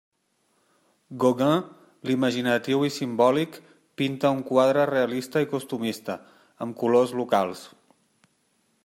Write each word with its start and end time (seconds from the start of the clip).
Gauguin, 1.23 1.67
l'imaginatiu 2.09 2.81
i 2.87 2.89
simbòlic, 2.95 3.59
pinta 4.03 4.33
un 4.37 4.41
quadre 4.49 4.87
realista 4.93 5.45
i 5.45 5.49
costumista, 5.53 6.17
amb 6.67 6.77
colors 6.83 7.15
locals. 7.21 7.63